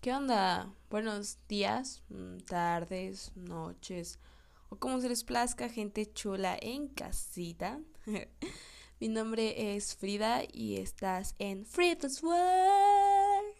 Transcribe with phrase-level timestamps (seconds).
[0.00, 0.72] ¿Qué onda?
[0.90, 4.20] Buenos días, mm, tardes, noches
[4.68, 7.80] o como se les plazca, gente chula en casita.
[9.00, 13.56] Mi nombre es Frida y estás en Frida's World.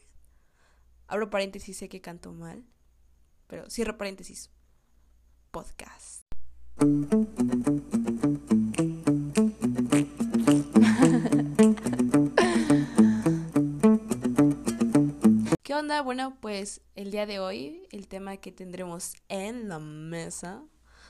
[1.09, 2.65] Abro paréntesis, sé que canto mal,
[3.49, 4.51] pero cierro paréntesis.
[5.51, 6.25] Podcast.
[15.79, 20.65] Bueno, pues el día de hoy el tema que tendremos en la mesa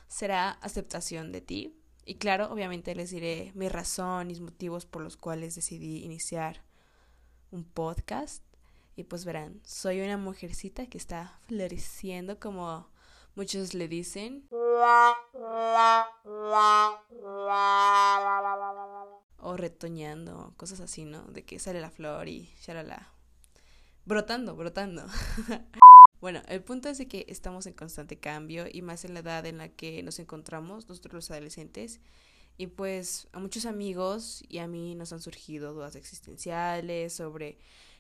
[0.09, 1.81] será aceptación de ti.
[2.05, 6.65] Y claro, obviamente les diré mi razón, mis motivos por los cuales decidí iniciar
[7.51, 8.45] un podcast.
[8.95, 12.91] Y pues verán, soy una mujercita que está floreciendo como
[13.37, 14.49] muchos le dicen.
[19.39, 21.23] O retoñando, cosas así, ¿no?
[21.23, 23.18] De que sale la flor y shalala.
[24.09, 25.05] Brotando, brotando.
[26.21, 29.47] Bueno, el punto es de que estamos en constante cambio y más en la edad
[29.47, 32.01] en la que nos encontramos nosotros los adolescentes.
[32.57, 37.59] Y pues a muchos amigos y a mí nos han surgido dudas existenciales sobre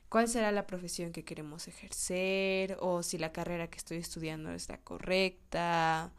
[0.08, 4.78] cuál será la profesión que queremos ejercer o si la carrera que estoy estudiando está
[4.78, 6.12] correcta,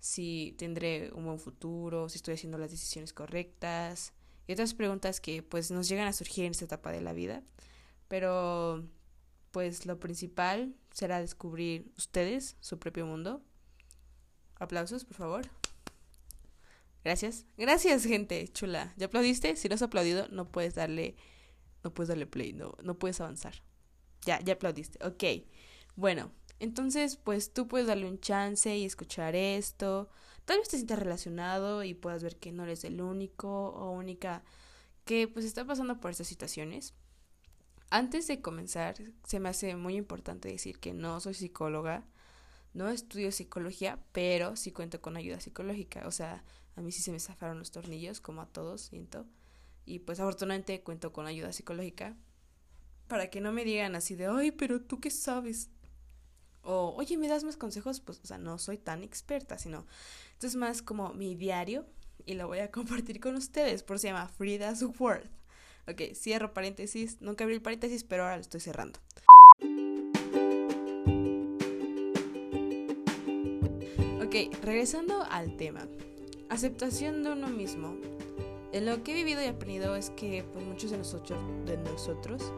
[0.00, 4.12] si tendré un buen futuro, si estoy haciendo las decisiones correctas
[4.46, 7.42] y otras preguntas que pues nos llegan a surgir en esta etapa de la vida.
[8.08, 8.84] Pero
[9.52, 13.42] pues lo principal será descubrir ustedes su propio mundo.
[14.56, 15.46] Aplausos, por favor.
[17.04, 17.46] Gracias.
[17.56, 18.92] Gracias, gente chula.
[18.96, 19.56] ¿Ya aplaudiste?
[19.56, 21.16] Si no has aplaudido, no puedes darle
[21.84, 23.54] no puedes darle play, no no puedes avanzar.
[24.24, 25.04] Ya, ya aplaudiste.
[25.04, 25.44] Ok.
[25.96, 30.08] Bueno, entonces, pues tú puedes darle un chance y escuchar esto.
[30.44, 34.44] Tal vez te sientas relacionado y puedas ver que no eres el único o única
[35.04, 36.94] que pues está pasando por estas situaciones.
[37.94, 42.06] Antes de comenzar, se me hace muy importante decir que no soy psicóloga,
[42.72, 46.06] no estudio psicología, pero sí cuento con ayuda psicológica.
[46.06, 46.42] O sea,
[46.74, 49.26] a mí sí se me zafaron los tornillos, como a todos, siento.
[49.84, 52.16] Y pues afortunadamente cuento con ayuda psicológica
[53.08, 55.68] para que no me digan así de, ay, pero tú qué sabes.
[56.62, 58.00] O, oye, ¿me das más consejos?
[58.00, 59.86] Pues, o sea, no soy tan experta, sino,
[60.32, 61.84] esto es más como mi diario
[62.24, 65.41] y lo voy a compartir con ustedes, por se llama Frida's World.
[65.88, 67.18] Ok, cierro paréntesis.
[67.20, 69.00] Nunca abrí el paréntesis, pero ahora lo estoy cerrando.
[74.24, 75.88] Ok, regresando al tema.
[76.48, 77.96] Aceptación de uno mismo.
[78.72, 82.52] En lo que he vivido y aprendido es que pues, muchos de nosotros, de nosotros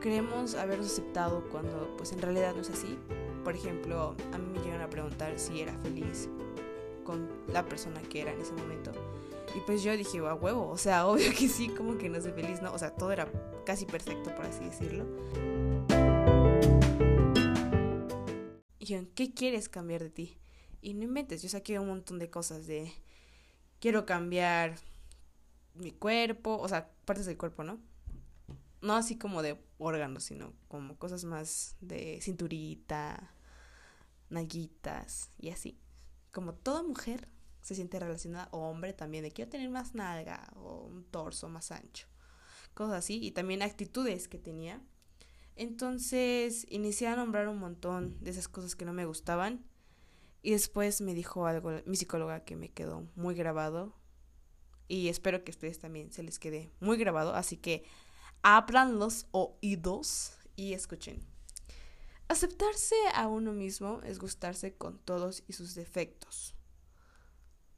[0.00, 2.98] creemos habernos aceptado cuando pues en realidad no es así.
[3.44, 6.28] Por ejemplo, a mí me llegan a preguntar si era feliz
[7.06, 8.92] con la persona que era en ese momento.
[9.54, 12.32] Y pues yo dije, a huevo, o sea, obvio que sí, como que no soy
[12.32, 12.72] feliz, ¿no?
[12.72, 13.30] O sea, todo era
[13.64, 15.06] casi perfecto, por así decirlo.
[18.78, 20.38] Y dijeron, ¿qué quieres cambiar de ti?
[20.82, 22.92] Y no inventes, yo saqué un montón de cosas de,
[23.80, 24.76] quiero cambiar
[25.74, 27.80] mi cuerpo, o sea, partes del cuerpo, ¿no?
[28.82, 33.32] No así como de órganos, sino como cosas más de cinturita,
[34.28, 35.78] naguitas y así.
[36.32, 37.28] Como toda mujer
[37.62, 41.72] se siente relacionada, o hombre también, de quiero tener más nalga o un torso más
[41.72, 42.06] ancho,
[42.74, 44.80] cosas así, y también actitudes que tenía.
[45.56, 49.64] Entonces inicié a nombrar un montón de esas cosas que no me gustaban
[50.42, 53.96] y después me dijo algo mi psicóloga que me quedó muy grabado
[54.86, 57.84] y espero que a ustedes también se les quede muy grabado, así que
[58.42, 61.35] abran los oídos y escuchen.
[62.28, 66.56] Aceptarse a uno mismo es gustarse con todos y sus defectos.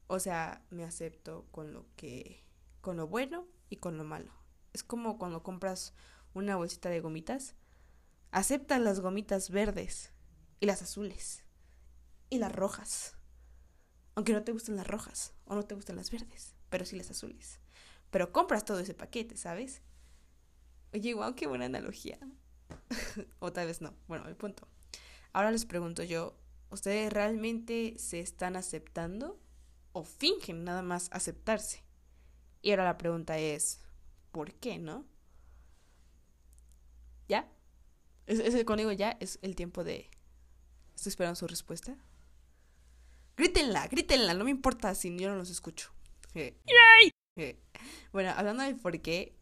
[0.07, 2.45] O sea, me acepto con lo que,
[2.81, 4.33] con lo bueno y con lo malo.
[4.73, 5.93] Es como cuando compras
[6.33, 7.57] una bolsita de gomitas.
[8.31, 10.13] Acepta las gomitas verdes
[10.61, 11.45] y las azules
[12.31, 13.17] y las rojas.
[14.15, 17.11] Aunque no te gusten las rojas o no te gustan las verdes, pero sí las
[17.11, 17.61] azules.
[18.11, 19.83] Pero compras todo ese paquete, ¿sabes?
[20.95, 22.19] Oye, wow, qué buena analogía.
[23.39, 23.95] o tal vez no.
[24.07, 24.67] Bueno, el punto.
[25.33, 26.37] Ahora les pregunto yo,
[26.71, 29.39] ¿ustedes realmente se están aceptando
[29.93, 31.83] o fingen nada más aceptarse.
[32.63, 33.81] Y ahora la pregunta es,
[34.33, 35.07] ¿por qué no?
[37.29, 37.51] ¿Ya?
[38.65, 40.11] Conmigo ya es el tiempo de...
[40.95, 41.97] Estoy esperando su respuesta.
[43.37, 45.93] Grítenla, grítenla, no me importa si yo no los escucho.
[48.13, 49.38] Bueno, hablando del por qué,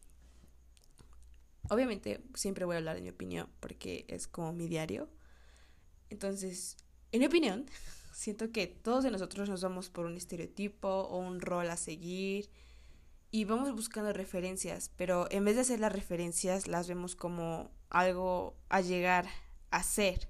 [1.70, 5.08] obviamente siempre voy a hablar de mi opinión porque es como mi diario.
[6.10, 6.76] Entonces,
[7.12, 7.66] en mi opinión,
[8.12, 12.50] siento que todos de nosotros nos vamos por un estereotipo o un rol a seguir
[13.30, 18.56] y vamos buscando referencias, pero en vez de hacer las referencias las vemos como algo
[18.68, 19.26] a llegar
[19.70, 20.28] a ser,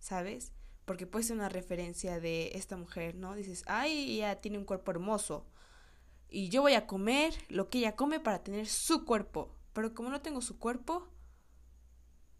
[0.00, 0.52] ¿sabes?
[0.84, 3.34] Porque puede ser una referencia de esta mujer, ¿no?
[3.34, 5.46] Dices, ay, ella tiene un cuerpo hermoso
[6.28, 10.08] y yo voy a comer lo que ella come para tener su cuerpo, pero como
[10.08, 11.06] no tengo su cuerpo,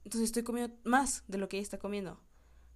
[0.04, 2.20] entonces estoy comiendo más de lo que ella está comiendo.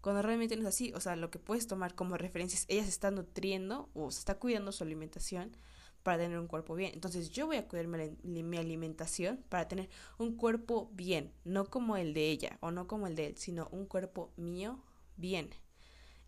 [0.01, 2.85] Cuando realmente no es así, o sea, lo que puedes tomar como referencia es ella
[2.85, 5.57] se está nutriendo o se está cuidando su alimentación
[6.03, 6.93] para tener un cuerpo bien.
[6.95, 12.15] Entonces yo voy a cuidar mi, alimentación para tener un cuerpo bien, no como el
[12.15, 14.83] de ella o no como el de él, sino un cuerpo mío
[15.17, 15.51] bien.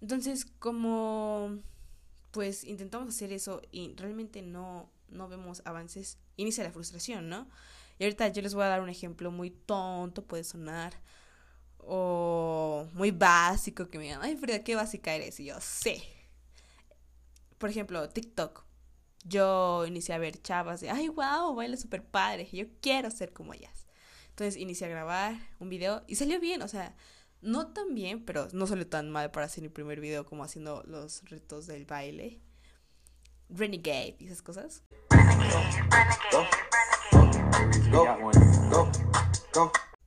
[0.01, 1.59] Entonces como
[2.33, 7.49] pues intentamos hacer eso y realmente no, no vemos avances, inicia la frustración, ¿no?
[8.01, 10.95] Y ahorita yo les voy a dar un ejemplo muy tonto, puede sonar,
[11.77, 16.03] o muy básico, que me digan, ay Frida, qué básica eres, y yo sé.
[17.59, 18.65] Por ejemplo, TikTok
[19.25, 23.53] yo inicié a ver chavas de, ay, wow, baila súper padre, yo quiero ser como
[23.53, 23.87] ellas.
[24.31, 26.97] Entonces inicié a grabar un video y salió bien, o sea,
[27.43, 30.83] no tan bien, pero no salió tan mal para hacer mi primer video como haciendo
[30.87, 32.41] los retos del baile.
[33.51, 34.85] Renegade y esas cosas.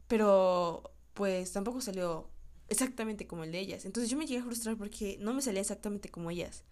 [0.07, 2.29] Pero pues tampoco salió
[2.69, 3.85] exactamente como el de ellas.
[3.85, 6.63] Entonces yo me llegué a frustrar porque no me salía exactamente como ellas.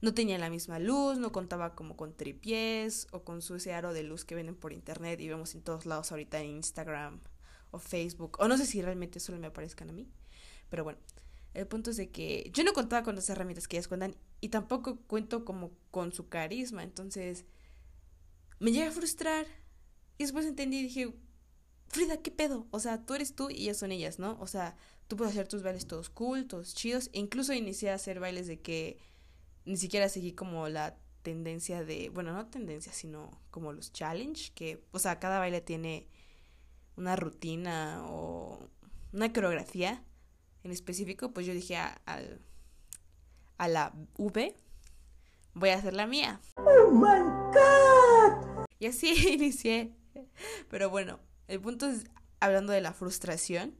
[0.00, 3.92] No tenía la misma luz, no contaba como con tripiés o con su ese aro
[3.92, 7.20] de luz que venden por internet y vemos en todos lados ahorita en Instagram
[7.70, 10.08] o Facebook, o no sé si realmente solo me aparezcan a mí,
[10.70, 10.98] pero bueno,
[11.54, 14.48] el punto es de que yo no contaba con las herramientas que ellas cuentan y
[14.48, 17.44] tampoco cuento como con su carisma, entonces
[18.58, 19.46] me llegué a frustrar
[20.18, 21.14] y después entendí y dije,
[21.88, 22.66] Frida, ¿qué pedo?
[22.70, 24.36] O sea, tú eres tú y ellas son ellas, ¿no?
[24.40, 24.76] O sea,
[25.06, 28.46] tú puedes hacer tus bailes todos cool, todos chidos, e incluso inicié a hacer bailes
[28.46, 28.98] de que
[29.64, 34.84] ni siquiera seguí como la tendencia de, bueno, no tendencia, sino como los challenge, que,
[34.92, 36.08] o sea, cada baile tiene
[36.96, 38.68] una rutina o
[39.12, 40.02] una coreografía
[40.64, 42.00] en específico, pues yo dije a,
[43.56, 44.54] a, la V,
[45.54, 46.40] voy a hacer la mía.
[46.56, 47.20] ¡Oh, my
[47.52, 48.66] God!
[48.78, 49.94] Y así inicié.
[50.70, 52.04] Pero bueno, el punto es,
[52.40, 53.74] hablando de la frustración,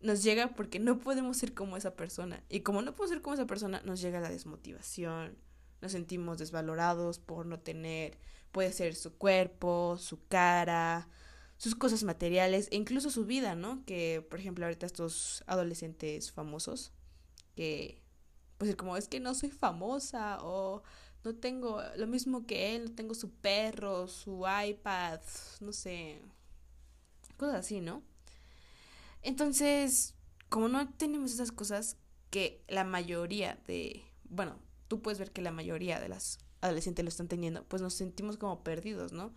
[0.00, 2.42] nos llega porque no podemos ser como esa persona.
[2.48, 5.36] Y como no podemos ser como esa persona, nos llega la desmotivación,
[5.80, 8.18] nos sentimos desvalorados por no tener,
[8.52, 11.08] puede ser su cuerpo, su cara,
[11.56, 13.84] sus cosas materiales e incluso su vida, ¿no?
[13.84, 16.92] Que, por ejemplo, ahorita estos adolescentes famosos,
[17.54, 18.02] que,
[18.56, 20.82] pues como es que no soy famosa o
[21.24, 25.20] no tengo lo mismo que él, no tengo su perro, su iPad,
[25.60, 26.20] no sé,
[27.36, 28.02] cosas así, ¿no?
[29.22, 30.14] Entonces,
[30.48, 31.96] como no tenemos esas cosas
[32.30, 34.58] que la mayoría de, bueno,
[34.88, 38.36] tú puedes ver que la mayoría de las adolescentes lo están teniendo, pues nos sentimos
[38.36, 39.34] como perdidos, ¿no?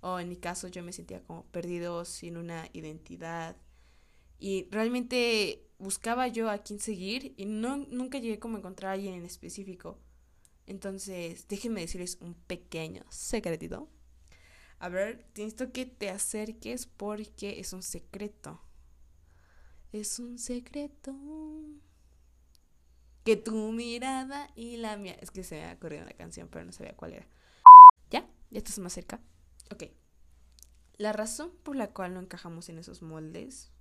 [0.00, 3.56] O en mi caso yo me sentía como perdido sin una identidad
[4.38, 8.94] y realmente buscaba yo a quién seguir y no nunca llegué como a encontrar a
[8.94, 9.98] alguien en específico.
[10.66, 13.88] Entonces, déjenme decirles un pequeño secretito.
[14.78, 15.26] A ver,
[15.72, 18.60] que te acerques porque es un secreto.
[19.92, 21.14] Es un secreto.
[23.24, 25.16] Que tu mirada y la mía.
[25.20, 27.26] Es que se me ha ocurrido la canción, pero no sabía cuál era.
[28.10, 28.28] ¿Ya?
[28.50, 29.20] ¿Ya estás más cerca?
[29.72, 29.84] Ok.
[30.96, 33.72] La razón por la cual no encajamos en esos moldes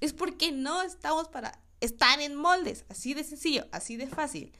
[0.00, 2.84] es porque no estamos para estar en moldes.
[2.88, 4.52] Así de sencillo, así de fácil.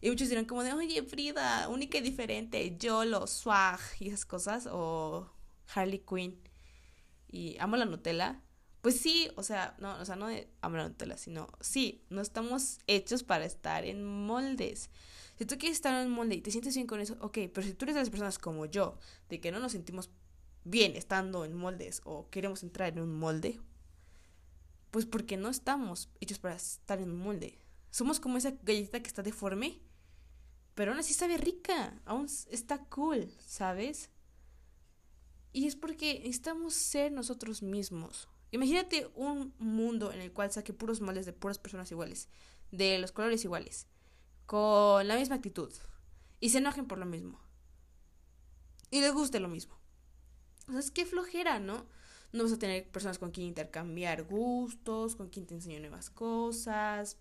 [0.00, 4.68] Y muchos dirán como de, oye, Frida, única y diferente, YOLO, swag y esas cosas.
[4.70, 5.30] O
[5.74, 6.40] Harley Quinn.
[7.28, 8.42] Y amo la Nutella.
[8.80, 13.22] Pues sí, o sea, no, o sea, no de Nutella, sino sí, no estamos hechos
[13.22, 14.88] para estar en moldes.
[15.36, 17.66] Si tú quieres estar en un molde y te sientes bien con eso, ok, pero
[17.66, 20.10] si tú eres de las personas como yo, de que no nos sentimos
[20.64, 23.60] bien estando en moldes o queremos entrar en un molde,
[24.90, 27.58] pues porque no estamos hechos para estar en un molde.
[27.90, 29.80] Somos como esa galletita que está deforme,
[30.74, 34.10] pero aún así sabe rica, aún está cool, ¿sabes?
[35.52, 38.28] Y es porque necesitamos ser nosotros mismos.
[38.52, 42.28] Imagínate un mundo en el cual saque puros moldes de puras personas iguales,
[42.70, 43.86] de los colores iguales,
[44.46, 45.72] con la misma actitud,
[46.40, 47.40] y se enojen por lo mismo.
[48.90, 49.78] Y les guste lo mismo.
[50.68, 51.86] O sea, es que flojera, ¿no?
[52.32, 57.16] No vas a tener personas con quien intercambiar gustos, con quien te enseño nuevas cosas.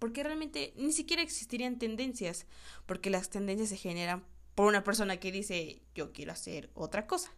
[0.00, 2.46] Porque realmente ni siquiera existirían tendencias.
[2.86, 4.24] Porque las tendencias se generan
[4.56, 7.30] por una persona que dice yo quiero hacer otra cosa.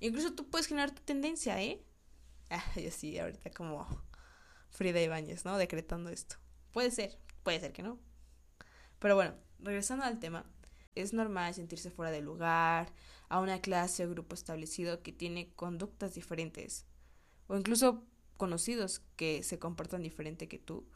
[0.00, 1.80] Incluso tú puedes generar tu tendencia, ¿eh?
[2.50, 3.86] Ah, yo sí, ahorita como
[4.70, 5.56] Frida Ibáñez, ¿no?
[5.56, 6.36] Decretando esto.
[6.72, 7.98] Puede ser, puede ser que no.
[8.98, 10.44] Pero bueno, regresando al tema.
[10.94, 12.92] Es normal sentirse fuera de lugar,
[13.28, 16.86] a una clase o grupo establecido que tiene conductas diferentes,
[17.48, 18.04] o incluso
[18.36, 20.86] conocidos que se comportan diferente que tú,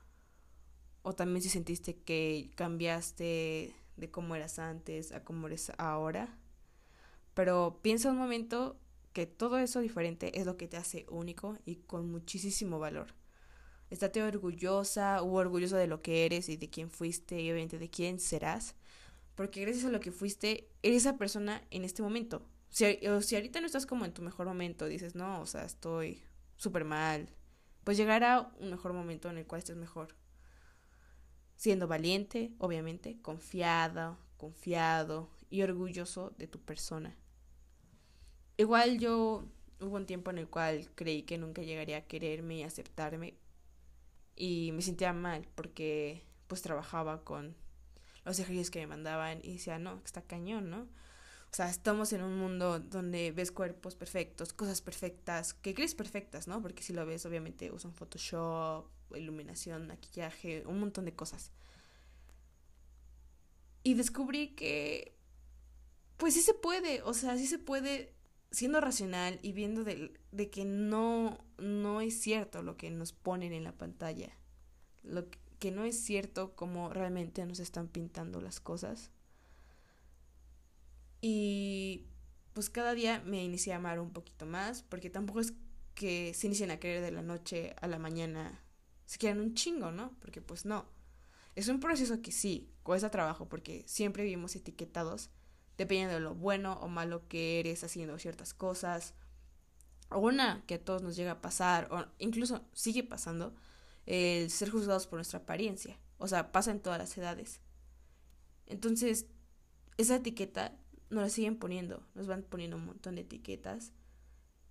[1.08, 6.36] o también si sentiste que cambiaste de cómo eras antes a cómo eres ahora.
[7.32, 8.78] Pero piensa un momento
[9.14, 13.14] que todo eso diferente es lo que te hace único y con muchísimo valor.
[13.88, 17.88] Estate orgullosa o orgulloso de lo que eres y de quién fuiste y obviamente de
[17.88, 18.74] quién serás.
[19.34, 22.42] Porque gracias a lo que fuiste, eres esa persona en este momento.
[22.68, 25.64] Si, o si ahorita no estás como en tu mejor momento, dices, no, o sea,
[25.64, 26.20] estoy
[26.58, 27.30] súper mal,
[27.82, 30.17] pues llegará un mejor momento en el cual estés mejor.
[31.58, 37.14] Siendo valiente, obviamente, confiado, confiado y orgulloso de tu persona.
[38.56, 39.44] Igual yo
[39.80, 43.34] hubo un tiempo en el cual creí que nunca llegaría a quererme y aceptarme
[44.36, 47.56] y me sentía mal porque pues trabajaba con
[48.24, 50.82] los ejercicios que me mandaban y decía, no, está cañón, ¿no?
[51.50, 56.46] O sea, estamos en un mundo donde ves cuerpos perfectos, cosas perfectas, que crees perfectas,
[56.46, 56.62] ¿no?
[56.62, 58.86] Porque si lo ves, obviamente usan Photoshop,
[59.16, 61.52] iluminación, maquillaje, un montón de cosas.
[63.82, 65.14] Y descubrí que,
[66.16, 68.14] pues sí se puede, o sea, sí se puede
[68.50, 70.10] siendo racional y viendo de,
[70.50, 74.36] que no, no es cierto lo que nos ponen en la pantalla,
[75.02, 75.26] lo
[75.58, 79.10] que no es cierto como realmente nos están pintando las cosas.
[81.20, 82.06] Y
[82.52, 85.52] pues cada día me inicié a amar un poquito más, porque tampoco es
[85.94, 88.62] que se inicien a creer de la noche a la mañana,
[89.08, 90.12] se quieran un chingo, ¿no?
[90.20, 90.84] Porque pues no.
[91.56, 95.30] Es un proceso que sí, cuesta trabajo, porque siempre vivimos etiquetados
[95.78, 99.14] dependiendo de lo bueno o malo que eres haciendo ciertas cosas.
[100.10, 103.54] O una que a todos nos llega a pasar, o incluso sigue pasando,
[104.04, 105.98] el ser juzgados por nuestra apariencia.
[106.18, 107.62] O sea, pasa en todas las edades.
[108.66, 109.24] Entonces,
[109.96, 110.76] esa etiqueta
[111.08, 113.92] nos la siguen poniendo, nos van poniendo un montón de etiquetas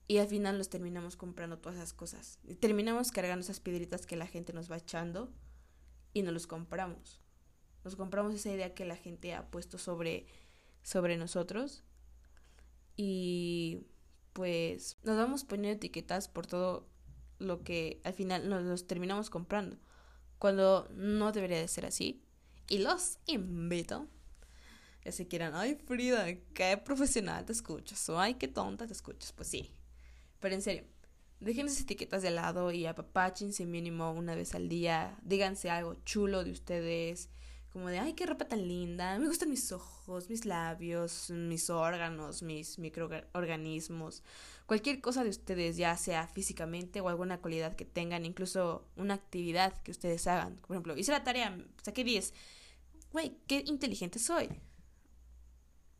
[0.08, 2.40] y al final nos terminamos comprando todas esas cosas.
[2.44, 5.34] Y terminamos cargando esas piedritas que la gente nos va echando
[6.14, 7.22] y nos los compramos.
[7.84, 10.28] Nos compramos esa idea que la gente ha puesto sobre
[10.88, 11.84] sobre nosotros
[12.96, 13.84] y
[14.32, 16.88] pues nos vamos poniendo etiquetas por todo
[17.40, 19.76] lo que al final nos terminamos comprando
[20.40, 22.24] cuando no debería de ser así
[22.70, 24.08] y los invito
[25.04, 29.34] ya se quieran ay Frida qué profesional te escuchas o ay qué tonta te escuchas
[29.34, 29.74] pues sí
[30.40, 30.84] pero en serio
[31.40, 36.44] dejen esas etiquetas de lado y apapáchense mínimo una vez al día díganse algo chulo
[36.44, 37.30] de ustedes
[37.78, 42.42] como de, ay, qué ropa tan linda, me gustan mis ojos, mis labios, mis órganos,
[42.42, 44.24] mis microorganismos,
[44.66, 49.80] cualquier cosa de ustedes, ya sea físicamente o alguna cualidad que tengan, incluso una actividad
[49.84, 50.56] que ustedes hagan.
[50.56, 52.34] Por ejemplo, hice la tarea, saqué 10.
[53.12, 54.50] Güey, qué inteligente soy.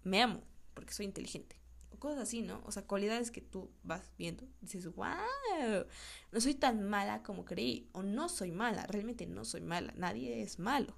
[0.04, 0.42] Me amo,
[0.74, 1.58] porque soy inteligente.
[1.92, 2.62] O cosas así, ¿no?
[2.66, 4.44] O sea, cualidades que tú vas viendo.
[4.62, 5.86] Dices, wow,
[6.32, 7.90] no soy tan mala como creí.
[7.94, 9.94] O no soy mala, realmente no soy mala.
[9.96, 10.94] Nadie es malo.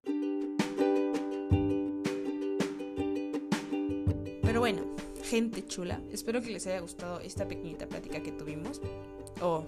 [4.42, 4.82] Pero bueno,
[5.24, 8.82] gente chula, espero que les haya gustado esta pequeñita plática que tuvimos
[9.42, 9.64] o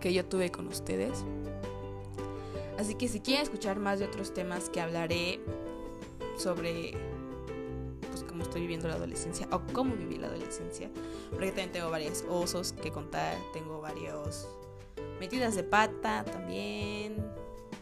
[0.00, 1.24] que yo tuve con ustedes.
[2.78, 5.40] Así que si quieren escuchar más de otros temas que hablaré
[6.38, 6.94] sobre
[8.32, 10.90] cómo estoy viviendo la adolescencia o cómo viví la adolescencia,
[11.30, 14.48] porque también tengo varios osos que contar, tengo varios
[15.20, 17.16] metidas de pata también,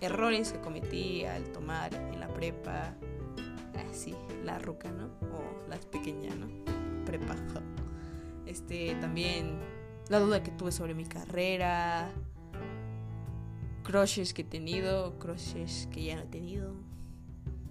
[0.00, 2.96] errores que cometí al tomar en la prepa,
[3.88, 4.12] así,
[4.44, 5.06] la ruca, ¿no?
[5.06, 6.48] O la pequeña, ¿no?
[7.04, 7.36] Prepa.
[8.44, 9.60] Este, también
[10.08, 12.10] la duda que tuve sobre mi carrera,
[13.84, 16.74] crushes que he tenido, crushes que ya no he tenido,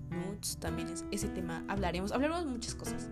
[0.09, 3.09] nudes, también es ese tema hablaremos, hablaremos muchas cosas.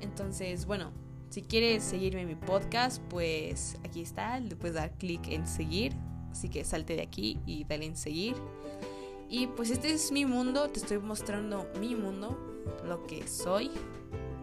[0.00, 0.92] Entonces, bueno,
[1.30, 5.92] si quieres seguirme en mi podcast, pues aquí está, le puedes dar clic en seguir,
[6.30, 8.34] así que salte de aquí y dale en seguir.
[9.28, 12.38] Y pues este es mi mundo, te estoy mostrando mi mundo,
[12.86, 13.70] lo que soy,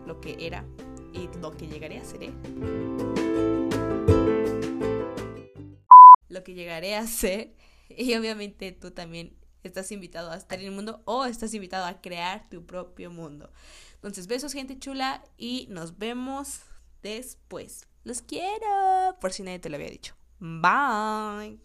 [0.05, 0.63] lo que era
[1.11, 2.23] y lo que llegaré a ser.
[2.23, 2.33] ¿eh?
[6.29, 7.51] Lo que llegaré a ser.
[7.87, 9.31] Y obviamente tú también
[9.67, 13.51] estás invitado a estar en el mundo o estás invitado a crear tu propio mundo.
[13.95, 16.61] Entonces, besos gente chula y nos vemos
[17.01, 17.87] después.
[18.03, 19.17] Los quiero.
[19.19, 20.15] Por si nadie te lo había dicho.
[20.39, 21.59] Bye.